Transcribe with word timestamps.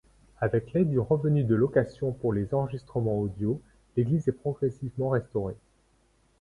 Avec 0.39 0.73
l'aide 0.73 0.89
du 0.89 0.97
revenu 0.99 1.43
de 1.43 1.53
location 1.53 2.11
pour 2.11 2.33
les 2.33 2.55
enregistrements 2.55 3.19
audio, 3.19 3.61
l'église 3.95 4.27
est 4.27 4.31
progressivement 4.31 5.09
restaurée. 5.09 5.55